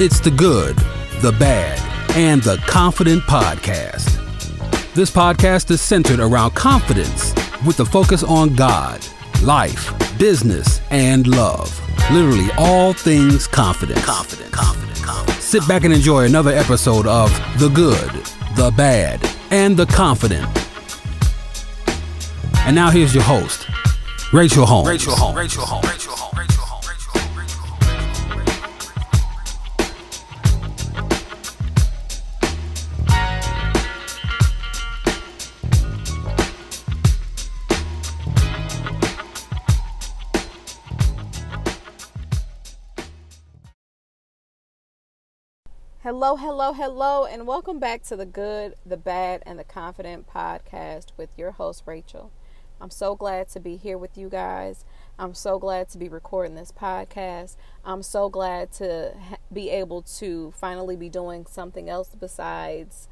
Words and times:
It's 0.00 0.20
the 0.20 0.30
good, 0.30 0.76
the 1.22 1.34
bad, 1.40 1.80
and 2.16 2.40
the 2.40 2.56
confident 2.68 3.20
podcast. 3.24 4.14
This 4.94 5.10
podcast 5.10 5.72
is 5.72 5.80
centered 5.80 6.20
around 6.20 6.52
confidence 6.52 7.34
with 7.66 7.78
the 7.78 7.84
focus 7.84 8.22
on 8.22 8.54
God, 8.54 9.04
life, 9.42 9.92
business, 10.16 10.80
and 10.90 11.26
love. 11.26 11.76
Literally 12.12 12.46
all 12.56 12.92
things 12.92 13.48
confidence. 13.48 14.04
Confident, 14.04 14.52
confident, 14.52 15.02
confident. 15.02 15.42
Sit 15.42 15.66
back 15.66 15.82
and 15.82 15.92
enjoy 15.92 16.26
another 16.26 16.52
episode 16.52 17.08
of 17.08 17.30
The 17.58 17.68
Good, 17.68 18.12
the 18.54 18.72
Bad, 18.76 19.20
and 19.50 19.76
the 19.76 19.86
Confident. 19.86 20.46
And 22.58 22.76
now 22.76 22.90
here's 22.90 23.12
your 23.12 23.24
host, 23.24 23.66
Rachel 24.32 24.64
Holmes. 24.64 24.88
Rachel 24.88 25.16
Holmes. 25.16 25.36
Rachel 25.36 25.64
Holmes. 25.64 25.88
Rachel 25.88 26.12
Holmes. 26.12 26.37
Hello, 46.10 46.36
hello, 46.36 46.72
hello, 46.72 47.26
and 47.26 47.46
welcome 47.46 47.78
back 47.78 48.02
to 48.04 48.16
the 48.16 48.24
Good, 48.24 48.76
the 48.86 48.96
Bad, 48.96 49.42
and 49.44 49.58
the 49.58 49.62
Confident 49.62 50.26
podcast 50.26 51.08
with 51.18 51.28
your 51.36 51.50
host, 51.50 51.82
Rachel. 51.84 52.32
I'm 52.80 52.88
so 52.88 53.14
glad 53.14 53.50
to 53.50 53.60
be 53.60 53.76
here 53.76 53.98
with 53.98 54.16
you 54.16 54.30
guys. 54.30 54.86
I'm 55.18 55.34
so 55.34 55.58
glad 55.58 55.90
to 55.90 55.98
be 55.98 56.08
recording 56.08 56.54
this 56.54 56.72
podcast. 56.72 57.56
I'm 57.84 58.02
so 58.02 58.30
glad 58.30 58.72
to 58.72 59.12
be 59.52 59.68
able 59.68 60.00
to 60.00 60.50
finally 60.52 60.96
be 60.96 61.10
doing 61.10 61.44
something 61.44 61.90
else 61.90 62.16
besides 62.18 63.06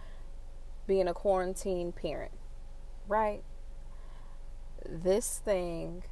being 0.87 1.07
a 1.07 1.13
quarantine 1.13 1.93
parent, 1.93 2.33
right? 3.07 3.43
This 4.89 5.43
thing, 5.45 6.03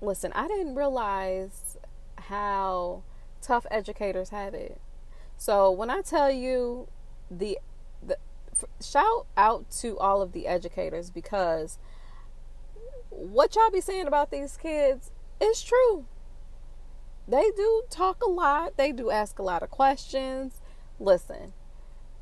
listen, 0.00 0.32
I 0.34 0.48
didn't 0.48 0.74
realize 0.74 1.76
how 2.16 3.02
tough 3.42 3.66
educators 3.70 4.30
have 4.30 4.54
it. 4.54 4.80
So 5.40 5.70
when 5.70 5.88
I 5.88 6.02
tell 6.02 6.30
you 6.30 6.86
the 7.30 7.58
the 8.06 8.18
shout 8.78 9.26
out 9.38 9.70
to 9.80 9.98
all 9.98 10.20
of 10.20 10.32
the 10.32 10.46
educators 10.46 11.08
because 11.08 11.78
what 13.08 13.56
y'all 13.56 13.70
be 13.70 13.80
saying 13.80 14.06
about 14.06 14.30
these 14.30 14.58
kids 14.58 15.10
is 15.40 15.62
true. 15.62 16.04
They 17.26 17.50
do 17.56 17.84
talk 17.88 18.22
a 18.22 18.28
lot, 18.28 18.76
they 18.76 18.92
do 18.92 19.10
ask 19.10 19.38
a 19.38 19.42
lot 19.42 19.62
of 19.62 19.70
questions. 19.70 20.60
Listen, 20.98 21.54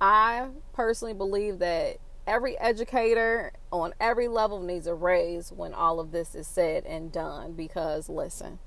I 0.00 0.50
personally 0.72 1.12
believe 1.12 1.58
that 1.58 1.96
every 2.24 2.56
educator 2.60 3.50
on 3.72 3.94
every 3.98 4.28
level 4.28 4.62
needs 4.62 4.86
a 4.86 4.94
raise 4.94 5.50
when 5.50 5.74
all 5.74 5.98
of 5.98 6.12
this 6.12 6.36
is 6.36 6.46
said 6.46 6.86
and 6.86 7.10
done 7.10 7.54
because 7.54 8.08
listen, 8.08 8.60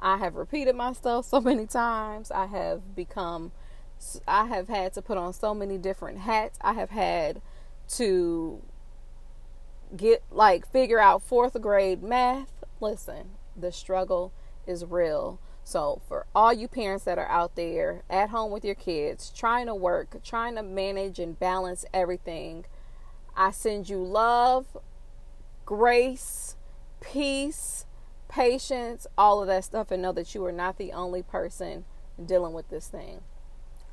I 0.00 0.16
have 0.16 0.36
repeated 0.36 0.76
myself 0.76 1.26
so 1.26 1.40
many 1.42 1.66
times. 1.66 2.30
I 2.30 2.46
have 2.46 2.96
become 2.96 3.52
I 4.26 4.46
have 4.46 4.68
had 4.68 4.92
to 4.94 5.02
put 5.02 5.18
on 5.18 5.32
so 5.32 5.54
many 5.54 5.78
different 5.78 6.18
hats. 6.18 6.58
I 6.60 6.74
have 6.74 6.90
had 6.90 7.40
to 7.90 8.62
get 9.96 10.22
like 10.30 10.70
figure 10.70 10.98
out 10.98 11.22
fourth 11.22 11.60
grade 11.60 12.02
math. 12.02 12.52
Listen, 12.80 13.30
the 13.56 13.72
struggle 13.72 14.32
is 14.66 14.84
real. 14.84 15.38
So, 15.64 16.02
for 16.08 16.26
all 16.34 16.52
you 16.52 16.66
parents 16.66 17.04
that 17.04 17.18
are 17.18 17.28
out 17.28 17.54
there 17.54 18.02
at 18.10 18.30
home 18.30 18.50
with 18.50 18.64
your 18.64 18.74
kids, 18.74 19.30
trying 19.30 19.66
to 19.66 19.74
work, 19.74 20.22
trying 20.24 20.56
to 20.56 20.62
manage 20.62 21.20
and 21.20 21.38
balance 21.38 21.84
everything, 21.94 22.64
I 23.36 23.52
send 23.52 23.88
you 23.88 24.02
love, 24.02 24.66
grace, 25.64 26.56
peace, 27.00 27.86
patience, 28.28 29.06
all 29.16 29.40
of 29.40 29.46
that 29.46 29.64
stuff, 29.64 29.92
and 29.92 30.02
know 30.02 30.12
that 30.12 30.34
you 30.34 30.44
are 30.44 30.52
not 30.52 30.78
the 30.78 30.92
only 30.92 31.22
person 31.22 31.84
dealing 32.26 32.52
with 32.52 32.68
this 32.68 32.88
thing 32.88 33.20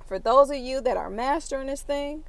for 0.10 0.18
those 0.18 0.50
of 0.50 0.58
you 0.58 0.82
that 0.82 0.98
are 0.98 1.08
mastering 1.08 1.68
this 1.68 1.84
thing, 1.84 2.24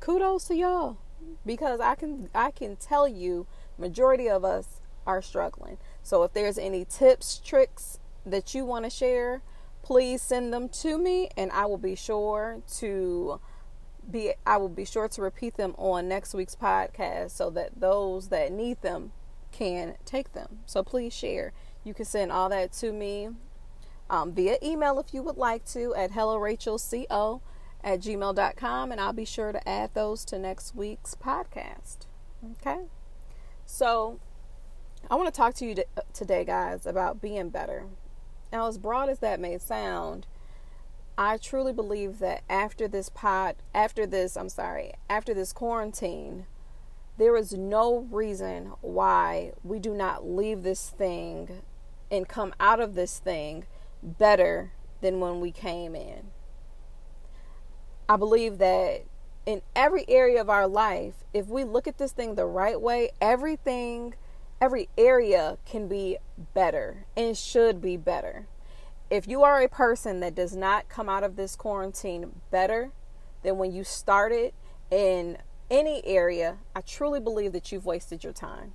kudos 0.00 0.48
to 0.48 0.56
y'all 0.56 0.96
because 1.44 1.78
I 1.78 1.94
can 1.94 2.30
I 2.34 2.50
can 2.50 2.76
tell 2.76 3.06
you 3.06 3.46
majority 3.76 4.26
of 4.26 4.42
us 4.42 4.80
are 5.06 5.20
struggling. 5.20 5.76
So 6.02 6.22
if 6.22 6.32
there's 6.32 6.56
any 6.56 6.86
tips, 6.86 7.38
tricks 7.44 8.00
that 8.24 8.54
you 8.54 8.64
want 8.64 8.86
to 8.86 8.90
share, 8.90 9.42
please 9.82 10.22
send 10.22 10.50
them 10.54 10.70
to 10.80 10.96
me 10.96 11.28
and 11.36 11.52
I 11.52 11.66
will 11.66 11.76
be 11.76 11.94
sure 11.94 12.62
to 12.78 13.38
be 14.10 14.32
I 14.46 14.56
will 14.56 14.70
be 14.70 14.86
sure 14.86 15.06
to 15.08 15.20
repeat 15.20 15.58
them 15.58 15.74
on 15.76 16.08
next 16.08 16.32
week's 16.32 16.56
podcast 16.56 17.32
so 17.32 17.50
that 17.50 17.80
those 17.80 18.30
that 18.30 18.50
need 18.50 18.80
them 18.80 19.12
can 19.52 19.96
take 20.06 20.32
them. 20.32 20.60
So 20.64 20.82
please 20.82 21.12
share. 21.12 21.52
You 21.84 21.92
can 21.92 22.06
send 22.06 22.32
all 22.32 22.48
that 22.48 22.72
to 22.74 22.92
me 22.92 23.28
um, 24.10 24.32
via 24.32 24.56
email 24.62 24.98
if 24.98 25.14
you 25.14 25.22
would 25.22 25.36
like 25.36 25.64
to 25.66 25.94
at 25.94 26.10
hellorachelco 26.10 27.40
at 27.82 28.00
gmail.com 28.00 28.92
and 28.92 29.00
I'll 29.00 29.12
be 29.12 29.24
sure 29.24 29.52
to 29.52 29.68
add 29.68 29.94
those 29.94 30.24
to 30.26 30.38
next 30.38 30.74
week's 30.74 31.14
podcast. 31.14 32.06
Okay? 32.52 32.80
So, 33.64 34.18
I 35.08 35.14
want 35.14 35.32
to 35.32 35.36
talk 35.36 35.54
to 35.54 35.64
you 35.64 35.76
today, 36.12 36.44
guys, 36.44 36.84
about 36.84 37.22
being 37.22 37.48
better. 37.48 37.84
Now, 38.52 38.66
as 38.66 38.78
broad 38.78 39.08
as 39.08 39.20
that 39.20 39.38
may 39.38 39.56
sound, 39.58 40.26
I 41.16 41.36
truly 41.36 41.72
believe 41.72 42.18
that 42.18 42.42
after 42.50 42.88
this 42.88 43.08
pod, 43.08 43.56
after 43.72 44.06
this, 44.06 44.36
I'm 44.36 44.48
sorry, 44.48 44.94
after 45.08 45.32
this 45.32 45.52
quarantine, 45.52 46.46
there 47.16 47.36
is 47.36 47.52
no 47.52 48.08
reason 48.10 48.72
why 48.80 49.52
we 49.62 49.78
do 49.78 49.94
not 49.94 50.26
leave 50.26 50.62
this 50.62 50.88
thing 50.88 51.62
and 52.10 52.28
come 52.28 52.52
out 52.58 52.80
of 52.80 52.94
this 52.94 53.18
thing 53.18 53.66
better 54.02 54.72
than 55.00 55.20
when 55.20 55.40
we 55.40 55.52
came 55.52 55.94
in. 55.94 56.30
I 58.08 58.16
believe 58.16 58.58
that 58.58 59.04
in 59.46 59.62
every 59.74 60.04
area 60.08 60.40
of 60.40 60.50
our 60.50 60.66
life, 60.66 61.24
if 61.32 61.46
we 61.46 61.64
look 61.64 61.86
at 61.86 61.98
this 61.98 62.12
thing 62.12 62.34
the 62.34 62.46
right 62.46 62.80
way, 62.80 63.10
everything, 63.20 64.14
every 64.60 64.88
area 64.98 65.58
can 65.64 65.88
be 65.88 66.18
better 66.54 67.06
and 67.16 67.36
should 67.36 67.80
be 67.80 67.96
better. 67.96 68.46
If 69.10 69.26
you 69.26 69.42
are 69.42 69.60
a 69.60 69.68
person 69.68 70.20
that 70.20 70.34
does 70.34 70.54
not 70.54 70.88
come 70.88 71.08
out 71.08 71.24
of 71.24 71.36
this 71.36 71.56
quarantine 71.56 72.40
better 72.50 72.92
than 73.42 73.58
when 73.58 73.72
you 73.72 73.82
started 73.82 74.52
in 74.90 75.38
any 75.70 76.04
area, 76.04 76.58
I 76.74 76.80
truly 76.80 77.20
believe 77.20 77.52
that 77.52 77.72
you've 77.72 77.86
wasted 77.86 78.22
your 78.22 78.32
time. 78.32 78.74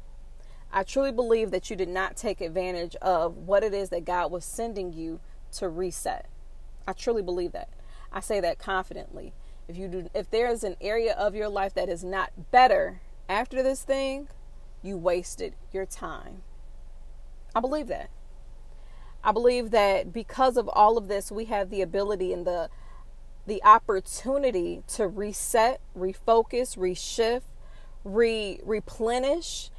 I 0.76 0.84
truly 0.84 1.14
believe 1.14 1.52
that 1.52 1.70
you 1.70 1.78
did 1.78 1.88
not 1.88 2.18
take 2.18 2.42
advantage 2.42 2.98
of 2.98 3.38
what 3.38 3.64
it 3.64 3.74
is 3.74 3.90
that 3.92 4.04
God 4.04 4.30
was 4.30 4.44
sending 4.44 4.92
you 4.92 5.22
to 5.54 5.70
reset. 5.70 6.28
I 6.86 6.92
truly 6.92 7.22
believe 7.22 7.54
that. 7.54 7.70
I 8.12 8.20
say 8.20 8.42
that 8.42 8.60
confidently. 8.60 9.32
If 9.70 9.78
you 9.78 9.88
do 9.88 10.10
if 10.14 10.30
there 10.30 10.50
is 10.50 10.66
an 10.66 10.76
area 10.82 11.14
of 11.14 11.34
your 11.34 11.48
life 11.48 11.74
that 11.76 11.88
is 11.88 12.04
not 12.04 12.52
better 12.52 13.00
after 13.30 13.64
this 13.64 13.84
thing, 13.84 14.28
you 14.84 14.98
wasted 14.98 15.56
your 15.72 15.86
time. 15.86 16.44
I 17.56 17.62
believe 17.62 17.88
that. 17.88 18.10
I 19.24 19.32
believe 19.32 19.72
that 19.72 20.12
because 20.12 20.58
of 20.58 20.68
all 20.68 20.98
of 20.98 21.08
this, 21.08 21.32
we 21.32 21.46
have 21.46 21.70
the 21.70 21.82
ability 21.82 22.34
and 22.34 22.46
the 22.46 22.70
the 23.48 23.64
opportunity 23.64 24.84
to 24.88 25.08
reset, 25.08 25.80
refocus, 25.98 26.78
reshift, 26.78 27.44
re 28.04 28.60
replenish, 28.64 29.72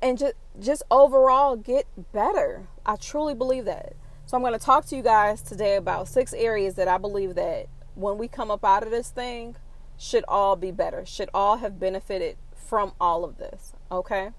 and 0.00 0.18
just 0.18 0.34
just 0.58 0.82
overall 0.90 1.56
get 1.56 1.86
better. 2.12 2.68
I 2.84 2.96
truly 2.96 3.34
believe 3.34 3.64
that. 3.66 3.94
So 4.26 4.36
I'm 4.36 4.42
going 4.42 4.52
to 4.52 4.58
talk 4.58 4.84
to 4.86 4.96
you 4.96 5.02
guys 5.02 5.40
today 5.40 5.76
about 5.76 6.08
six 6.08 6.34
areas 6.34 6.74
that 6.74 6.88
I 6.88 6.98
believe 6.98 7.34
that 7.36 7.66
when 7.94 8.18
we 8.18 8.28
come 8.28 8.50
up 8.50 8.64
out 8.64 8.82
of 8.82 8.90
this 8.90 9.10
thing 9.10 9.56
should 9.96 10.24
all 10.28 10.56
be 10.56 10.70
better. 10.70 11.04
Should 11.06 11.30
all 11.32 11.58
have 11.58 11.80
benefited 11.80 12.36
from 12.54 12.92
all 13.00 13.24
of 13.24 13.38
this, 13.38 13.72
okay? 13.90 14.30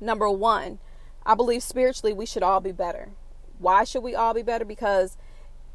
Number 0.00 0.30
1, 0.30 0.78
I 1.26 1.34
believe 1.34 1.62
spiritually 1.62 2.12
we 2.12 2.26
should 2.26 2.42
all 2.42 2.60
be 2.60 2.72
better. 2.72 3.10
Why 3.58 3.84
should 3.84 4.02
we 4.02 4.14
all 4.14 4.34
be 4.34 4.42
better? 4.42 4.64
Because 4.64 5.16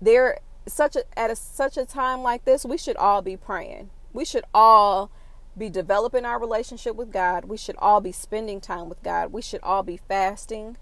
there 0.01 0.39
such 0.68 0.95
a 0.95 1.03
at 1.18 1.30
a, 1.30 1.36
such 1.36 1.77
a 1.77 1.86
time 1.86 2.21
like 2.21 2.45
this, 2.45 2.65
we 2.65 2.77
should 2.77 2.97
all 2.97 3.21
be 3.21 3.38
praying. 3.38 3.89
We 4.13 4.25
should 4.25 4.45
all 4.53 5.12
be 5.59 5.69
developing 5.69 6.25
our 6.25 6.39
relationship 6.39 6.95
with 6.95 7.11
God. 7.11 7.45
We 7.45 7.57
should 7.57 7.75
all 7.77 8.01
be 8.01 8.11
spending 8.11 8.61
time 8.61 8.89
with 8.89 9.03
God. 9.03 9.31
We 9.31 9.41
should 9.41 9.61
all 9.61 9.83
be 9.83 9.97
fasting. 9.97 10.77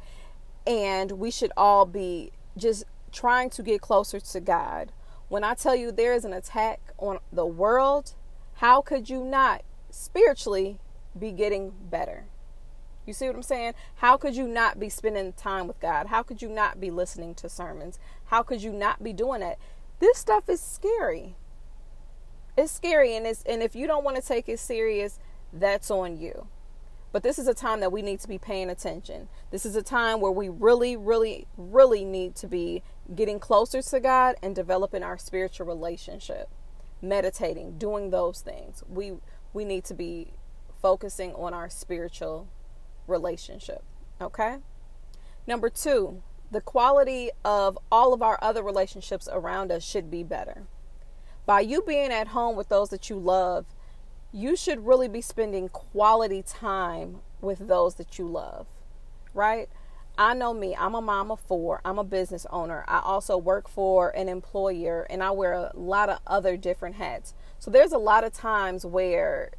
And 0.65 1.13
we 1.13 1.31
should 1.31 1.51
all 1.57 1.85
be 1.85 2.31
just 2.56 2.85
trying 3.12 3.50
to 3.51 3.63
get 3.63 3.81
closer 3.81 4.19
to 4.19 4.39
God. 4.39 4.91
When 5.29 5.44
I 5.44 5.56
tell 5.56 5.75
you 5.75 5.91
there 5.91 6.13
is 6.13 6.24
an 6.24 6.33
attack 6.33 6.79
on 6.97 7.19
the 7.33 7.45
world, 7.45 8.15
how 8.56 8.81
could 8.81 9.09
you 9.09 9.24
not 9.24 9.63
spiritually 9.89 10.80
be 11.18 11.31
getting 11.31 11.73
better? 11.89 12.25
You 13.06 13.13
see 13.13 13.27
what 13.27 13.35
I'm 13.35 13.44
saying? 13.44 13.73
How 13.95 14.18
could 14.18 14.35
you 14.35 14.47
not 14.47 14.80
be 14.80 14.89
spending 14.89 15.33
time 15.33 15.68
with 15.68 15.80
God? 15.80 16.07
How 16.07 16.23
could 16.23 16.41
you 16.41 16.50
not 16.50 16.80
be 16.80 16.91
listening 16.91 17.35
to 17.35 17.50
sermons? 17.50 18.00
How 18.25 18.44
could 18.44 18.62
you 18.62 18.73
not 18.73 19.03
be 19.03 19.13
doing 19.13 19.39
that? 19.39 19.57
this 20.00 20.18
stuff 20.18 20.50
is 20.50 20.62
scary. 20.62 21.35
It's 22.57 22.71
scary 22.71 23.15
and 23.15 23.27
it's 23.27 23.44
and 23.44 23.62
if 23.62 23.75
you 23.75 23.86
don't 23.86 24.04
want 24.04 24.18
to 24.18 24.21
take 24.21 24.50
it 24.50 24.59
serious, 24.59 25.19
that's 25.54 25.92
on 25.92 26.18
you. 26.18 26.48
But 27.12 27.24
this 27.24 27.39
is 27.39 27.48
a 27.48 27.54
time 27.54 27.80
that 27.80 27.92
we 27.92 28.01
need 28.01 28.19
to 28.21 28.27
be 28.27 28.38
paying 28.38 28.69
attention. 28.69 29.30
This 29.50 29.65
is 29.65 29.75
a 29.75 29.81
time 29.81 30.19
where 30.19 30.31
we 30.31 30.50
really, 30.50 30.98
really, 30.98 31.48
really 31.56 32.04
need 32.04 32.36
to 32.36 32.48
be 32.48 32.83
getting 33.15 33.39
closer 33.39 33.81
to 33.81 34.00
God 34.00 34.36
and 34.44 34.54
developing 34.56 35.04
our 35.04 35.18
spiritual 35.18 35.68
relationship, 35.68 36.50
meditating, 37.01 37.77
doing 37.77 38.09
those 38.09 38.42
things. 38.42 38.83
We 38.89 39.13
we 39.54 39.63
need 39.63 39.86
to 39.86 39.94
be 39.94 40.33
focusing 40.81 41.33
on 41.33 41.54
our 41.54 41.69
spiritual 41.69 42.48
relationship. 43.07 43.83
Okay? 44.19 44.57
Number 45.45 45.69
2, 45.69 46.21
the 46.51 46.62
quality 46.62 47.31
of 47.45 47.77
all 47.92 48.13
of 48.13 48.21
our 48.21 48.38
other 48.42 48.63
relationships 48.63 49.30
around 49.31 49.71
us 49.71 49.83
should 49.83 50.12
be 50.12 50.24
better. 50.24 50.63
By 51.47 51.61
you 51.61 51.81
being 51.81 52.11
at 52.11 52.27
home 52.27 52.57
with 52.57 52.67
those 52.67 52.89
that 52.89 53.09
you 53.09 53.17
love, 53.17 53.65
you 54.33 54.57
should 54.57 54.85
really 54.85 55.07
be 55.07 55.21
spending 55.21 55.69
quality 55.69 56.44
time 56.44 57.21
with 57.39 57.69
those 57.69 57.95
that 57.95 58.19
you 58.19 58.27
love, 58.27 58.67
right? 59.33 59.69
I 60.17 60.33
know 60.33 60.53
me, 60.53 60.75
I'm 60.75 60.94
a 60.94 60.99
mom 60.99 61.31
of 61.31 61.39
four, 61.39 61.79
I'm 61.85 61.99
a 61.99 62.03
business 62.03 62.45
owner. 62.49 62.83
I 62.89 62.99
also 62.99 63.38
work 63.38 63.69
for 63.69 64.09
an 64.09 64.27
employer 64.27 65.07
and 65.09 65.23
I 65.23 65.31
wear 65.31 65.53
a 65.53 65.71
lot 65.73 66.09
of 66.09 66.19
other 66.27 66.57
different 66.57 66.95
hats. 66.95 67.33
So 67.59 67.71
there's 67.71 67.94
a 67.94 67.97
lot 67.97 68.25
of 68.25 68.33
times 68.33 68.85
where 68.85 69.51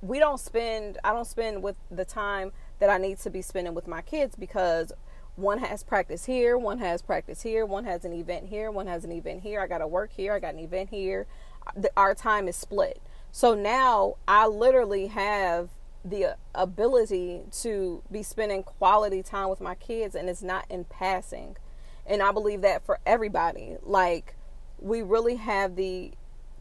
we 0.00 0.18
don't 0.18 0.40
spend, 0.40 0.96
I 1.04 1.12
don't 1.12 1.26
spend 1.26 1.62
with 1.62 1.76
the 1.90 2.06
time 2.06 2.52
that 2.78 2.88
I 2.88 2.96
need 2.96 3.18
to 3.18 3.28
be 3.28 3.42
spending 3.42 3.74
with 3.74 3.86
my 3.86 4.00
kids 4.00 4.34
because 4.34 4.92
one 5.38 5.58
has 5.58 5.84
practice 5.84 6.24
here, 6.24 6.58
one 6.58 6.78
has 6.78 7.00
practice 7.00 7.42
here, 7.42 7.64
one 7.64 7.84
has 7.84 8.04
an 8.04 8.12
event 8.12 8.48
here, 8.48 8.70
one 8.70 8.88
has 8.88 9.04
an 9.04 9.12
event 9.12 9.42
here. 9.42 9.60
I 9.60 9.68
got 9.68 9.78
to 9.78 9.86
work 9.86 10.10
here, 10.12 10.34
I 10.34 10.40
got 10.40 10.54
an 10.54 10.60
event 10.60 10.90
here. 10.90 11.26
Uh, 11.66 11.86
our 11.96 12.14
time 12.14 12.48
is 12.48 12.56
split. 12.56 13.00
So 13.30 13.54
now 13.54 14.16
I 14.26 14.46
literally 14.46 15.06
have 15.08 15.70
the 16.04 16.36
ability 16.54 17.42
to 17.60 18.02
be 18.10 18.22
spending 18.22 18.62
quality 18.62 19.22
time 19.22 19.48
with 19.48 19.60
my 19.60 19.74
kids 19.74 20.14
and 20.14 20.28
it's 20.28 20.42
not 20.42 20.64
in 20.68 20.84
passing. 20.84 21.56
And 22.04 22.22
I 22.22 22.32
believe 22.32 22.62
that 22.62 22.84
for 22.84 22.98
everybody. 23.06 23.76
Like 23.82 24.34
we 24.80 25.02
really 25.02 25.36
have 25.36 25.76
the 25.76 26.12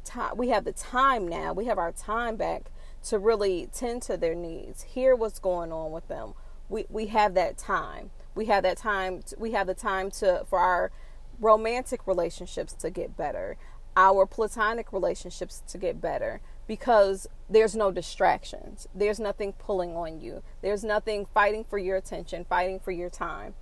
time 0.03 0.38
we 0.38 0.50
have 0.50 0.65
the 0.65 0.71
time 0.71 1.27
now. 1.27 1.51
We 1.53 1.65
have 1.65 1.77
our 1.77 1.91
time 1.91 2.35
back 2.35 2.71
to 3.06 3.18
really 3.18 3.69
tend 3.74 4.01
to 4.03 4.18
their 4.18 4.35
needs, 4.35 4.83
hear 4.83 5.15
what's 5.15 5.39
going 5.39 5.71
on 5.71 5.91
with 5.91 6.07
them. 6.07 6.33
We 6.69 6.85
we 6.89 7.07
have 7.07 7.33
that 7.35 7.57
time. 7.57 8.12
We 8.38 8.45
have 8.45 8.63
that 8.63 8.78
time 8.78 9.24
to, 9.24 9.36
we 9.39 9.51
have 9.51 9.68
the 9.68 9.74
time 9.74 10.12
to 10.12 10.45
for 10.48 10.60
our 10.60 10.92
romantic 11.39 12.06
relationships 12.06 12.74
to 12.74 12.89
get 12.92 13.18
better, 13.18 13.57
our 13.95 14.28
platonic 14.28 14.94
relationships 14.94 15.63
to 15.68 15.78
get 15.80 16.00
better 16.00 16.39
because 16.68 17.28
there's 17.50 17.75
no 17.75 17.92
distractions. 17.92 18.88
There's 18.94 19.19
nothing 19.19 19.54
pulling 19.54 19.95
on 19.95 20.22
you. 20.22 20.44
There's 20.62 20.84
nothing 20.84 21.25
fighting 21.34 21.63
for 21.63 21.80
your 21.80 21.98
attention, 21.98 22.45
fighting 22.48 22.80
for 22.80 22.92
your 22.92 23.10
time. 23.10 23.56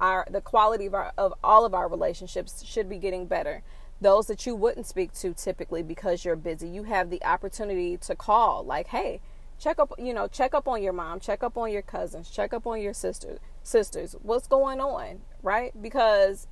Our 0.00 0.26
the 0.30 0.40
quality 0.40 0.86
of 0.86 0.94
our 0.94 1.12
of 1.18 1.34
all 1.42 1.64
of 1.64 1.74
our 1.74 1.88
relationships 1.88 2.64
should 2.64 2.88
be 2.88 2.98
getting 2.98 3.26
better. 3.26 3.62
Those 4.00 4.28
that 4.28 4.46
you 4.46 4.54
wouldn't 4.54 4.86
speak 4.86 5.12
to 5.14 5.34
typically 5.34 5.82
because 5.82 6.24
you're 6.24 6.36
busy, 6.36 6.68
you 6.68 6.84
have 6.84 7.10
the 7.10 7.22
opportunity 7.24 7.96
to 7.98 8.14
call 8.14 8.64
like, 8.64 8.86
"Hey, 8.86 9.20
check 9.58 9.78
up, 9.78 9.92
you 9.98 10.14
know, 10.14 10.26
check 10.26 10.54
up 10.54 10.66
on 10.66 10.82
your 10.82 10.92
mom, 10.92 11.20
check 11.20 11.42
up 11.42 11.56
on 11.58 11.70
your 11.70 11.82
cousins, 11.82 12.30
check 12.30 12.54
up 12.54 12.66
on 12.66 12.80
your 12.80 12.94
sister, 12.94 13.38
sisters. 13.62 14.16
What's 14.22 14.46
going 14.46 14.80
on?" 14.80 15.20
Right? 15.42 15.72
Because 15.80 16.46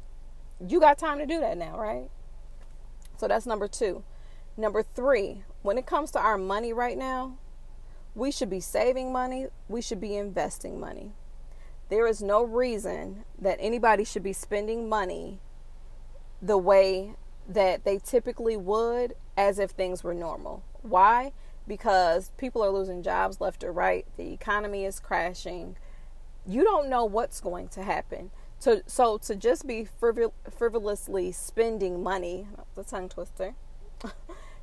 you 0.66 0.80
got 0.80 0.98
time 0.98 1.18
to 1.18 1.26
do 1.26 1.40
that 1.40 1.56
now, 1.56 1.78
right? 1.78 2.10
So 3.16 3.28
that's 3.28 3.46
number 3.46 3.68
2. 3.68 4.02
Number 4.56 4.82
3, 4.82 5.44
when 5.62 5.78
it 5.78 5.86
comes 5.86 6.10
to 6.12 6.18
our 6.18 6.38
money 6.38 6.72
right 6.72 6.98
now, 6.98 7.38
we 8.14 8.32
should 8.32 8.50
be 8.50 8.60
saving 8.60 9.12
money, 9.12 9.46
we 9.68 9.80
should 9.80 10.00
be 10.00 10.16
investing 10.16 10.80
money. 10.80 11.12
There 11.88 12.06
is 12.06 12.22
no 12.22 12.42
reason 12.42 13.24
that 13.40 13.58
anybody 13.60 14.04
should 14.04 14.22
be 14.22 14.32
spending 14.32 14.88
money 14.88 15.40
the 16.42 16.58
way 16.58 17.14
that 17.48 17.84
they 17.84 17.98
typically 17.98 18.56
would 18.56 19.14
as 19.36 19.58
if 19.58 19.70
things 19.70 20.04
were 20.04 20.14
normal. 20.14 20.64
Why? 20.82 21.32
Because 21.66 22.32
people 22.36 22.62
are 22.62 22.70
losing 22.70 23.02
jobs 23.02 23.40
left 23.40 23.64
or 23.64 23.72
right, 23.72 24.06
the 24.16 24.32
economy 24.32 24.84
is 24.84 25.00
crashing. 25.00 25.76
You 26.48 26.64
don't 26.64 26.88
know 26.88 27.04
what's 27.04 27.40
going 27.40 27.68
to 27.68 27.82
happen. 27.82 28.30
So, 28.58 28.80
so 28.86 29.18
to 29.18 29.36
just 29.36 29.66
be 29.66 29.86
frivol- 30.00 30.32
frivolously 30.50 31.30
spending 31.30 32.02
money, 32.02 32.48
the 32.74 32.82
tongue 32.82 33.08
twister, 33.08 33.54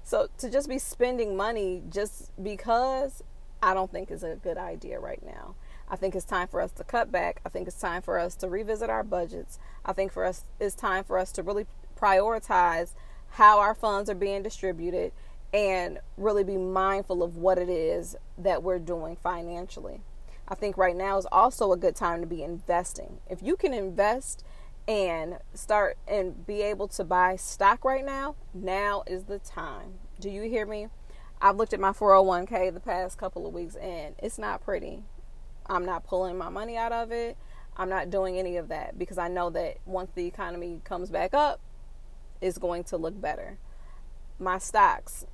So 0.06 0.30
to 0.38 0.52
just 0.52 0.70
be 0.70 0.78
spending 0.78 1.36
money 1.36 1.82
just 1.90 2.32
because 2.42 3.24
I 3.62 3.74
don't 3.74 3.92
think 3.92 4.12
is 4.12 4.22
a 4.22 4.36
good 4.36 4.56
idea 4.56 5.00
right 5.00 5.22
now. 5.26 5.56
I 5.90 5.96
think 5.96 6.14
it's 6.14 6.26
time 6.26 6.48
for 6.48 6.62
us 6.62 6.72
to 6.74 6.84
cut 6.84 7.12
back. 7.12 7.42
I 7.44 7.50
think 7.50 7.68
it's 7.68 7.80
time 7.80 8.04
for 8.04 8.20
us 8.20 8.36
to 8.36 8.48
revisit 8.48 8.88
our 8.88 9.04
budgets. 9.04 9.58
I 9.84 9.94
think 9.94 10.14
for 10.14 10.24
us 10.24 10.44
it's 10.60 10.76
time 10.76 11.04
for 11.04 11.18
us 11.18 11.32
to 11.34 11.44
really 11.44 11.66
prioritize 12.00 12.94
how 13.30 13.60
our 13.60 13.74
funds 13.74 14.08
are 14.08 14.16
being 14.16 14.44
distributed 14.44 15.12
and 15.52 15.98
really 16.18 16.44
be 16.44 16.58
mindful 16.58 17.24
of 17.24 17.38
what 17.38 17.58
it 17.58 17.70
is 17.70 18.16
that 18.38 18.62
we're 18.62 18.78
doing 18.78 19.16
financially. 19.16 20.02
I 20.48 20.56
think 20.56 20.78
right 20.78 20.96
now 20.96 21.18
is 21.18 21.26
also 21.32 21.72
a 21.72 21.78
good 21.78 21.96
time 21.96 22.22
to 22.22 22.28
be 22.28 22.44
investing. 22.44 23.20
If 23.30 23.42
you 23.42 23.56
can 23.56 23.74
invest 23.74 24.44
and 24.88 25.40
start 25.54 25.98
and 26.08 26.46
be 26.46 26.62
able 26.62 26.88
to 26.90 27.04
buy 27.04 27.36
stock 27.36 27.84
right 27.84 28.06
now, 28.06 28.36
now 28.54 29.04
is 29.08 29.24
the 29.24 29.40
time. 29.40 29.96
Do 30.20 30.30
you 30.30 30.44
hear 30.44 30.66
me? 30.66 30.88
I've 31.42 31.58
looked 31.58 31.74
at 31.74 31.80
my 31.80 31.92
401k 31.92 32.74
the 32.74 32.80
past 32.80 33.18
couple 33.18 33.48
of 33.48 33.54
weeks 33.54 33.76
and 33.76 34.16
it's 34.20 34.38
not 34.38 34.64
pretty. 34.64 35.04
I'm 35.66 35.86
not 35.86 36.06
pulling 36.06 36.38
my 36.38 36.50
money 36.50 36.78
out 36.78 36.92
of 36.92 37.12
it. 37.12 37.38
I'm 37.76 37.90
not 37.90 38.10
doing 38.10 38.38
any 38.38 38.58
of 38.58 38.68
that 38.70 38.98
because 38.98 39.18
I 39.18 39.28
know 39.28 39.50
that 39.50 39.78
once 39.86 40.12
the 40.14 40.26
economy 40.26 40.80
comes 40.84 41.10
back 41.10 41.34
up, 41.34 41.60
it's 42.40 42.58
going 42.58 42.84
to 42.86 42.98
look 42.98 43.20
better. 43.20 43.58
My 44.40 44.60
stocks, 44.60 45.26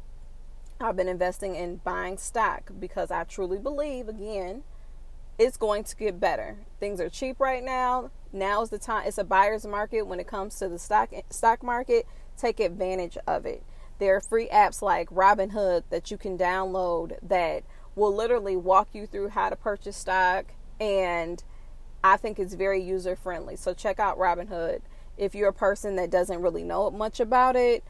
I've 0.79 0.95
been 0.95 1.07
investing 1.07 1.55
in 1.55 1.77
buying 1.77 2.17
stock 2.17 2.71
because 2.79 3.11
I 3.11 3.25
truly 3.25 3.59
believe, 3.59 4.07
again, 4.07 4.63
it's 5.41 5.57
going 5.57 5.83
to 5.83 5.95
get 5.95 6.19
better. 6.19 6.55
Things 6.79 7.01
are 7.01 7.09
cheap 7.09 7.39
right 7.39 7.63
now. 7.63 8.11
Now 8.31 8.61
is 8.61 8.69
the 8.69 8.77
time. 8.77 9.07
It's 9.07 9.17
a 9.17 9.23
buyer's 9.23 9.65
market 9.65 10.03
when 10.03 10.19
it 10.19 10.27
comes 10.27 10.59
to 10.59 10.69
the 10.69 10.77
stock 10.77 11.09
stock 11.31 11.63
market. 11.63 12.05
Take 12.37 12.59
advantage 12.59 13.17
of 13.25 13.47
it. 13.47 13.63
There 13.97 14.15
are 14.15 14.21
free 14.21 14.47
apps 14.49 14.83
like 14.83 15.09
Robinhood 15.09 15.83
that 15.89 16.11
you 16.11 16.17
can 16.17 16.37
download 16.37 17.17
that 17.23 17.63
will 17.95 18.15
literally 18.15 18.55
walk 18.55 18.89
you 18.93 19.07
through 19.07 19.29
how 19.29 19.49
to 19.49 19.55
purchase 19.55 19.97
stock 19.97 20.45
and 20.79 21.43
I 22.03 22.17
think 22.17 22.37
it's 22.37 22.53
very 22.53 22.81
user 22.81 23.15
friendly. 23.15 23.55
So 23.55 23.73
check 23.73 23.99
out 23.99 24.19
Robinhood 24.19 24.81
if 25.17 25.33
you're 25.33 25.49
a 25.49 25.53
person 25.53 25.95
that 25.95 26.11
doesn't 26.11 26.41
really 26.41 26.63
know 26.63 26.89
much 26.91 27.19
about 27.19 27.55
it 27.55 27.83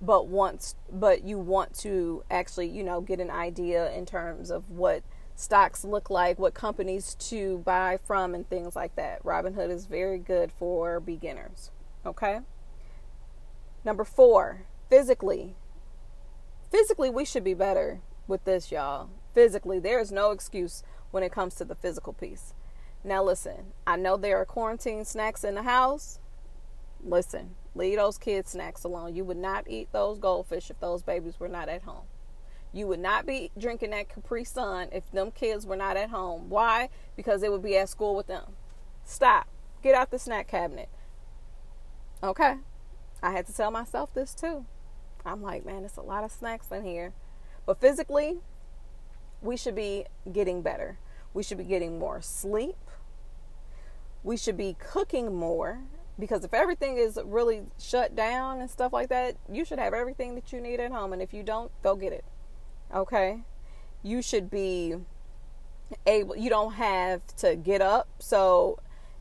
but 0.00 0.26
wants 0.26 0.74
but 0.90 1.22
you 1.22 1.38
want 1.38 1.74
to 1.80 2.24
actually, 2.30 2.68
you 2.68 2.82
know, 2.82 3.02
get 3.02 3.20
an 3.20 3.30
idea 3.30 3.92
in 3.92 4.06
terms 4.06 4.50
of 4.50 4.70
what 4.70 5.02
stocks 5.34 5.84
look 5.84 6.10
like, 6.10 6.38
what 6.38 6.54
companies 6.54 7.14
to 7.16 7.58
buy 7.58 7.98
from, 8.04 8.34
and 8.34 8.48
things 8.48 8.76
like 8.76 8.94
that. 8.96 9.22
Robinhood 9.24 9.70
is 9.70 9.86
very 9.86 10.18
good 10.18 10.52
for 10.52 11.00
beginners. 11.00 11.70
Okay. 12.06 12.40
Number 13.84 14.04
four, 14.04 14.66
physically. 14.88 15.56
Physically, 16.70 17.10
we 17.10 17.24
should 17.24 17.44
be 17.44 17.54
better 17.54 18.00
with 18.26 18.44
this, 18.44 18.72
y'all. 18.72 19.10
Physically, 19.34 19.78
there 19.78 20.00
is 20.00 20.12
no 20.12 20.30
excuse 20.30 20.82
when 21.10 21.22
it 21.22 21.32
comes 21.32 21.54
to 21.56 21.64
the 21.64 21.74
physical 21.74 22.12
piece. 22.12 22.54
Now, 23.02 23.22
listen, 23.22 23.72
I 23.86 23.96
know 23.96 24.16
there 24.16 24.38
are 24.38 24.46
quarantine 24.46 25.04
snacks 25.04 25.44
in 25.44 25.54
the 25.54 25.62
house. 25.62 26.18
Listen, 27.02 27.56
leave 27.74 27.98
those 27.98 28.16
kids' 28.16 28.52
snacks 28.52 28.84
alone. 28.84 29.14
You 29.14 29.24
would 29.24 29.36
not 29.36 29.68
eat 29.68 29.88
those 29.92 30.18
goldfish 30.18 30.70
if 30.70 30.80
those 30.80 31.02
babies 31.02 31.38
were 31.38 31.48
not 31.48 31.68
at 31.68 31.82
home. 31.82 32.04
You 32.74 32.88
would 32.88 32.98
not 32.98 33.24
be 33.24 33.52
drinking 33.56 33.90
that 33.90 34.08
Capri 34.08 34.42
Sun 34.42 34.88
if 34.90 35.08
them 35.12 35.30
kids 35.30 35.64
were 35.64 35.76
not 35.76 35.96
at 35.96 36.10
home. 36.10 36.50
Why? 36.50 36.88
Because 37.14 37.40
they 37.40 37.48
would 37.48 37.62
be 37.62 37.76
at 37.76 37.88
school 37.88 38.16
with 38.16 38.26
them. 38.26 38.56
Stop. 39.04 39.46
Get 39.80 39.94
out 39.94 40.10
the 40.10 40.18
snack 40.18 40.48
cabinet. 40.48 40.88
Okay. 42.20 42.56
I 43.22 43.30
had 43.30 43.46
to 43.46 43.54
tell 43.54 43.70
myself 43.70 44.12
this 44.12 44.34
too. 44.34 44.66
I'm 45.24 45.40
like, 45.40 45.64
man, 45.64 45.84
it's 45.84 45.96
a 45.96 46.02
lot 46.02 46.24
of 46.24 46.32
snacks 46.32 46.72
in 46.72 46.82
here. 46.82 47.12
But 47.64 47.80
physically, 47.80 48.38
we 49.40 49.56
should 49.56 49.76
be 49.76 50.06
getting 50.30 50.60
better. 50.60 50.98
We 51.32 51.44
should 51.44 51.58
be 51.58 51.64
getting 51.64 52.00
more 52.00 52.20
sleep. 52.20 52.76
We 54.24 54.36
should 54.36 54.56
be 54.56 54.76
cooking 54.80 55.32
more 55.32 55.82
because 56.18 56.44
if 56.44 56.52
everything 56.52 56.96
is 56.96 57.20
really 57.24 57.62
shut 57.78 58.16
down 58.16 58.60
and 58.60 58.68
stuff 58.68 58.92
like 58.92 59.10
that, 59.10 59.36
you 59.48 59.64
should 59.64 59.78
have 59.78 59.94
everything 59.94 60.34
that 60.34 60.52
you 60.52 60.60
need 60.60 60.80
at 60.80 60.90
home. 60.90 61.12
And 61.12 61.22
if 61.22 61.32
you 61.32 61.44
don't, 61.44 61.70
go 61.80 61.94
get 61.94 62.12
it 62.12 62.24
okay 62.92 63.42
you 64.02 64.20
should 64.20 64.50
be 64.50 64.94
able 66.06 66.36
you 66.36 66.50
don't 66.50 66.74
have 66.74 67.24
to 67.36 67.54
get 67.56 67.80
up 67.80 68.08
so 68.18 68.78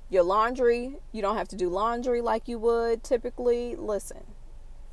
your 0.09 0.23
laundry 0.23 0.97
you 1.11 1.21
don't 1.21 1.37
have 1.37 1.47
to 1.47 1.55
do 1.55 1.69
laundry 1.69 2.21
like 2.21 2.47
you 2.47 2.57
would 2.57 3.03
typically 3.03 3.75
listen 3.75 4.23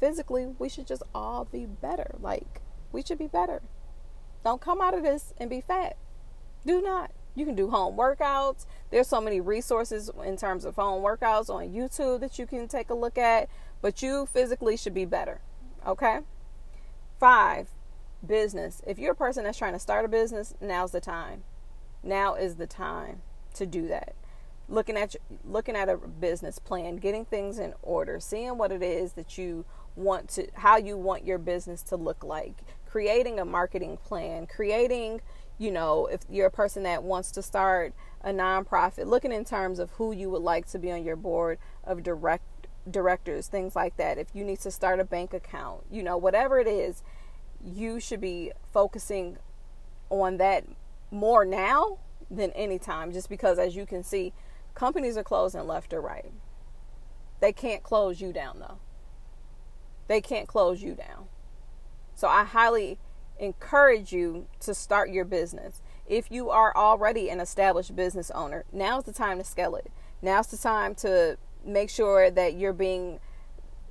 physically, 0.01 0.47
we 0.59 0.69
should 0.69 0.87
just 0.87 1.03
all 1.15 1.45
be 1.45 1.67
better. 1.67 2.17
Like, 2.19 2.63
we 2.91 3.03
should 3.03 3.19
be 3.19 3.29
better. 3.29 3.63
Don't 4.43 4.61
come 4.61 4.81
out 4.81 4.95
of 4.95 5.03
this 5.03 5.35
and 5.37 5.51
be 5.51 5.61
fat. 5.61 5.97
Do 6.67 6.81
not. 6.81 7.13
You 7.37 7.45
can 7.45 7.55
do 7.55 7.71
home 7.71 7.97
workouts. 7.97 8.67
There's 8.91 9.07
so 9.07 9.21
many 9.21 9.41
resources 9.41 10.11
in 10.25 10.37
terms 10.37 10.65
of 10.65 10.75
home 10.75 11.05
workouts 11.05 11.51
on 11.51 11.69
YouTube 11.69 12.21
that 12.21 12.39
you 12.39 12.47
can 12.47 12.67
take 12.67 12.91
a 12.91 12.95
look 12.95 13.19
at, 13.19 13.49
but 13.83 14.03
you 14.03 14.27
physically 14.27 14.77
should 14.77 14.95
be 14.95 15.05
better. 15.05 15.41
Okay? 15.87 16.21
Five, 17.21 17.69
business. 18.27 18.83
If 18.87 18.99
you're 18.99 19.13
a 19.13 19.17
person 19.17 19.45
that's 19.45 19.59
trying 19.59 19.73
to 19.73 19.79
start 19.79 20.05
a 20.05 20.09
business, 20.09 20.55
now's 20.61 20.93
the 20.93 21.01
time. 21.01 21.45
Now 22.03 22.35
is 22.35 22.57
the 22.57 22.67
time 22.67 23.23
to 23.55 23.67
do 23.67 23.89
that. 23.89 24.15
Looking 24.69 24.97
at 24.97 25.17
looking 25.45 25.75
at 25.77 25.89
a 25.89 25.97
business 25.97 26.59
plan, 26.59 26.97
getting 26.97 27.25
things 27.25 27.59
in 27.59 27.75
order, 27.83 28.21
seeing 28.21 28.57
what 28.57 28.71
it 28.71 28.83
is 28.83 29.15
that 29.15 29.37
you 29.37 29.65
want 29.97 30.29
to 30.31 30.47
how 30.55 30.77
you 30.77 30.97
want 30.97 31.27
your 31.27 31.39
business 31.39 31.83
to 31.85 31.97
look 31.97 32.23
like, 32.23 32.63
creating 32.87 33.41
a 33.41 33.45
marketing 33.45 33.97
plan, 33.97 34.47
creating, 34.47 35.21
you 35.59 35.73
know, 35.73 36.07
if 36.07 36.21
you're 36.31 36.47
a 36.47 36.53
person 36.53 36.85
that 36.85 37.03
wants 37.03 37.33
to 37.33 37.43
start 37.43 37.93
a 38.23 38.31
nonprofit, 38.31 39.07
looking 39.07 39.33
in 39.33 39.45
terms 39.45 39.79
of 39.79 39.91
who 39.93 40.13
you 40.13 40.31
would 40.31 40.43
like 40.43 40.69
to 40.69 40.79
be 40.79 40.93
on 40.93 41.03
your 41.03 41.17
board 41.17 41.59
of 41.83 42.03
direct 42.03 42.45
directors, 42.89 43.49
things 43.49 43.77
like 43.77 43.97
that. 43.97 44.19
If 44.19 44.29
you 44.35 44.45
need 44.45 44.61
to 44.61 44.71
start 44.71 45.01
a 45.01 45.05
bank 45.05 45.35
account, 45.35 45.83
you 45.91 46.03
know, 46.03 46.17
whatever 46.17 46.59
it 46.59 46.67
is, 46.67 47.03
you 47.65 48.01
should 48.01 48.21
be 48.21 48.53
focusing 48.73 49.39
on 50.09 50.39
that 50.39 50.65
more 51.11 51.45
now 51.45 51.99
than 52.31 52.51
any 52.53 52.79
time 52.79 53.13
just 53.13 53.29
because 53.29 53.59
as 53.59 53.75
you 53.75 53.87
can 53.87 54.03
see 54.03 54.33
companies 54.75 55.17
are 55.17 55.25
closing 55.25 55.67
left 55.67 55.93
or 55.93 56.01
right. 56.01 56.33
They 57.41 57.53
can't 57.53 57.83
close 57.83 58.21
you 58.21 58.33
down 58.33 58.61
though. 58.61 58.79
They 60.09 60.21
can't 60.21 60.47
close 60.47 60.83
you 60.83 60.95
down. 60.95 61.29
So 62.15 62.29
i 62.29 62.45
highly 62.45 62.99
encourage 63.39 64.13
you 64.13 64.47
to 64.61 64.75
start 64.75 65.11
your 65.11 65.25
business. 65.25 65.81
If 66.07 66.31
you 66.31 66.51
are 66.51 66.77
already 66.77 67.31
an 67.31 67.41
established 67.41 67.97
business 67.97 68.31
owner 68.33 68.65
now's 68.73 69.05
the 69.05 69.13
time 69.13 69.39
to 69.39 69.45
scale 69.45 69.75
it. 69.77 69.91
Now's 70.23 70.49
the 70.49 70.59
time 70.59 70.95
to 70.97 71.39
make 71.65 71.91
sure 71.91 72.31
that 72.31 72.55
you're 72.55 72.73
being 72.73 73.21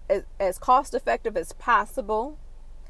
as, 0.10 0.24
as 0.40 0.58
cost 0.58 0.94
effective 0.94 1.36
as 1.38 1.54
possible 1.54 2.38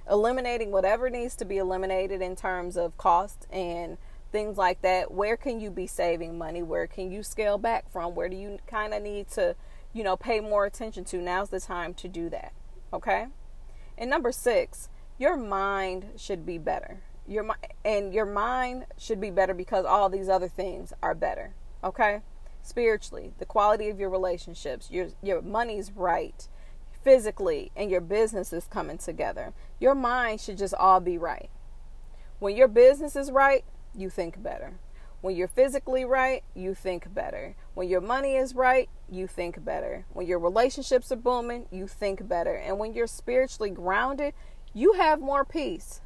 eliminating 0.10 0.72
whatever 0.72 1.10
needs 1.10 1.36
to 1.38 1.46
be 1.46 1.58
eliminated 1.58 2.22
in 2.22 2.36
terms 2.36 2.78
of 2.78 2.98
cost 2.98 3.48
and 3.52 3.98
things 4.32 4.58
like 4.58 4.82
that. 4.82 5.12
Where 5.12 5.38
can 5.38 5.60
you 5.60 5.70
be 5.70 5.88
saving 5.88 6.38
money? 6.38 6.64
Where 6.64 6.88
can 6.88 7.12
you 7.12 7.24
scale 7.24 7.58
back 7.58 7.90
from? 7.92 8.16
Where 8.16 8.30
do 8.30 8.36
you 8.36 8.60
kind 8.68 8.94
of 8.94 9.02
need 9.02 9.30
to, 9.32 9.56
you 9.94 10.04
know, 10.04 10.18
pay 10.18 10.40
more 10.40 10.66
attention 10.66 11.04
to? 11.06 11.18
Now's 11.18 11.50
the 11.50 11.60
time 11.60 11.94
to 11.96 12.08
do 12.08 12.30
that. 12.30 12.54
Okay? 12.94 13.28
And 13.98 14.10
number 14.10 14.32
6, 14.32 14.90
your 15.18 15.36
mind 15.36 16.06
should 16.18 16.46
be 16.46 16.58
better. 16.58 17.02
Your 17.28 17.48
and 17.86 18.14
your 18.14 18.26
mind 18.26 18.86
should 18.98 19.22
be 19.22 19.30
better 19.30 19.54
because 19.54 19.86
all 19.86 20.10
these 20.10 20.30
other 20.30 20.48
things 20.48 20.94
are 21.04 21.14
better. 21.14 21.54
Okay? 21.84 22.22
Spiritually, 22.64 23.34
the 23.38 23.46
quality 23.46 23.90
of 23.90 24.00
your 24.00 24.10
relationships, 24.10 24.90
your 24.90 25.10
your 25.22 25.42
money's 25.42 25.92
right 25.92 26.48
physically 27.04 27.72
and 27.76 27.90
your 27.90 28.02
business 28.02 28.54
is 28.54 28.68
coming 28.68 28.98
together. 28.98 29.54
Your 29.80 29.96
mind 29.96 30.42
should 30.42 30.58
just 30.58 30.74
all 30.74 31.00
be 31.00 31.18
right. 31.18 31.50
When 32.40 32.56
your 32.56 32.68
business 32.68 33.16
is 33.16 33.32
right, 33.32 33.64
you 33.96 34.10
think 34.10 34.42
better. 34.42 34.80
When 35.22 35.36
you're 35.36 35.50
physically 35.50 36.06
right, 36.06 36.44
you 36.56 36.74
think 36.74 37.14
better. 37.14 37.56
When 37.74 37.90
your 37.90 38.00
money 38.00 38.36
is 38.36 38.56
right, 38.56 38.90
you 39.10 39.28
think 39.28 39.64
better. 39.66 40.06
When 40.14 40.26
your 40.26 40.40
relationships 40.40 41.12
are 41.12 41.18
booming, 41.18 41.66
you 41.72 41.88
think 41.88 42.28
better. 42.28 42.56
And 42.56 42.80
when 42.80 42.94
you're 42.94 43.08
spiritually 43.08 43.70
grounded, 43.70 44.34
you 44.74 44.94
have 44.94 45.20
more 45.20 45.44
peace. 45.44 46.00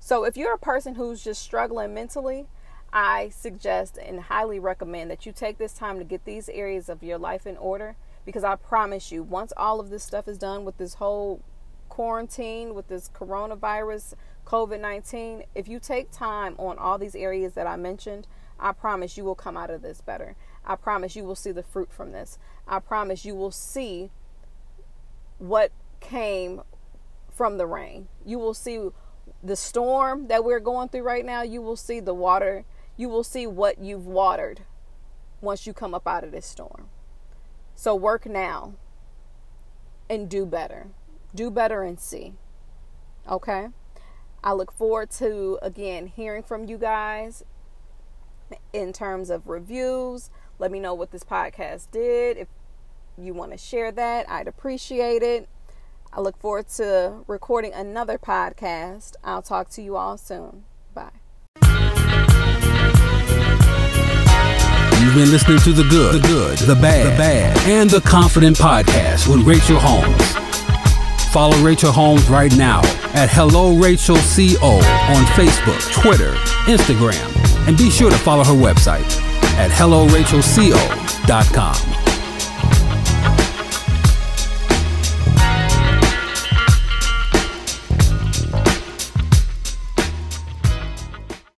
So 0.00 0.24
if 0.24 0.36
you're 0.36 0.54
a 0.54 0.58
person 0.58 0.96
who's 0.96 1.22
just 1.22 1.40
struggling 1.40 1.94
mentally, 1.94 2.48
I 2.92 3.28
suggest 3.28 3.96
and 3.96 4.22
highly 4.22 4.58
recommend 4.58 5.10
that 5.12 5.24
you 5.24 5.32
take 5.32 5.58
this 5.58 5.72
time 5.72 5.98
to 5.98 6.04
get 6.04 6.24
these 6.24 6.48
areas 6.48 6.88
of 6.88 7.04
your 7.04 7.18
life 7.18 7.46
in 7.46 7.56
order 7.56 7.96
because 8.24 8.44
I 8.44 8.56
promise 8.56 9.10
you, 9.10 9.22
once 9.22 9.52
all 9.56 9.80
of 9.80 9.90
this 9.90 10.04
stuff 10.04 10.28
is 10.28 10.38
done 10.38 10.64
with 10.64 10.78
this 10.78 10.94
whole 10.94 11.42
quarantine, 11.88 12.74
with 12.74 12.88
this 12.88 13.08
coronavirus, 13.08 14.14
COVID 14.46 14.80
19, 14.80 15.44
if 15.54 15.68
you 15.68 15.78
take 15.78 16.10
time 16.10 16.54
on 16.58 16.78
all 16.78 16.98
these 16.98 17.14
areas 17.14 17.54
that 17.54 17.66
I 17.66 17.76
mentioned, 17.76 18.26
I 18.58 18.72
promise 18.72 19.16
you 19.16 19.24
will 19.24 19.34
come 19.34 19.56
out 19.56 19.70
of 19.70 19.82
this 19.82 20.00
better. 20.00 20.36
I 20.64 20.76
promise 20.76 21.16
you 21.16 21.24
will 21.24 21.34
see 21.34 21.50
the 21.50 21.62
fruit 21.62 21.92
from 21.92 22.12
this. 22.12 22.38
I 22.66 22.78
promise 22.78 23.24
you 23.24 23.34
will 23.34 23.50
see 23.50 24.10
what 25.38 25.72
came 26.00 26.62
from 27.28 27.58
the 27.58 27.66
rain. 27.66 28.08
You 28.24 28.38
will 28.38 28.54
see 28.54 28.88
the 29.42 29.56
storm 29.56 30.28
that 30.28 30.44
we're 30.44 30.60
going 30.60 30.88
through 30.88 31.02
right 31.02 31.24
now. 31.24 31.42
You 31.42 31.60
will 31.60 31.76
see 31.76 31.98
the 31.98 32.14
water. 32.14 32.64
You 32.96 33.08
will 33.08 33.24
see 33.24 33.46
what 33.46 33.78
you've 33.78 34.06
watered 34.06 34.60
once 35.40 35.66
you 35.66 35.72
come 35.72 35.94
up 35.94 36.06
out 36.06 36.22
of 36.22 36.30
this 36.30 36.46
storm. 36.46 36.88
So 37.82 37.96
work 37.96 38.26
now 38.26 38.74
and 40.08 40.28
do 40.28 40.46
better. 40.46 40.86
Do 41.34 41.50
better 41.50 41.82
and 41.82 41.98
see. 41.98 42.34
Okay? 43.28 43.70
I 44.44 44.52
look 44.52 44.70
forward 44.70 45.10
to, 45.18 45.58
again, 45.60 46.06
hearing 46.06 46.44
from 46.44 46.68
you 46.68 46.78
guys 46.78 47.42
in 48.72 48.92
terms 48.92 49.30
of 49.30 49.48
reviews. 49.48 50.30
Let 50.60 50.70
me 50.70 50.78
know 50.78 50.94
what 50.94 51.10
this 51.10 51.24
podcast 51.24 51.90
did. 51.90 52.36
If 52.36 52.46
you 53.18 53.34
want 53.34 53.50
to 53.50 53.58
share 53.58 53.90
that, 53.90 54.30
I'd 54.30 54.46
appreciate 54.46 55.24
it. 55.24 55.48
I 56.12 56.20
look 56.20 56.38
forward 56.38 56.68
to 56.76 57.24
recording 57.26 57.72
another 57.72 58.16
podcast. 58.16 59.16
I'll 59.24 59.42
talk 59.42 59.68
to 59.70 59.82
you 59.82 59.96
all 59.96 60.16
soon. 60.16 60.62
Bye. 60.94 61.10
You've 65.12 65.24
been 65.24 65.30
listening 65.30 65.58
to 65.58 65.72
the 65.74 65.84
good, 65.90 66.22
the 66.22 66.26
good, 66.26 66.56
the 66.60 66.74
bad, 66.74 67.12
the 67.12 67.18
bad, 67.18 67.58
and 67.68 67.90
the 67.90 68.00
confident 68.00 68.56
podcast 68.56 69.28
with 69.28 69.46
Rachel 69.46 69.76
Holmes. 69.78 70.16
Follow 71.30 71.54
Rachel 71.58 71.92
Holmes 71.92 72.30
right 72.30 72.56
now 72.56 72.80
at 73.12 73.28
Hello 73.28 73.76
Rachel 73.76 74.16
CO 74.16 74.76
on 74.76 75.24
Facebook, 75.36 75.82
Twitter, 75.92 76.32
Instagram, 76.64 77.68
and 77.68 77.76
be 77.76 77.90
sure 77.90 78.10
to 78.10 78.16
follow 78.16 78.42
her 78.42 78.54
website 78.54 79.04
at 79.58 79.70
HelloRachelCO.com. 79.70 81.91